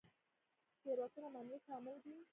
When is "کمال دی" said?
1.67-2.13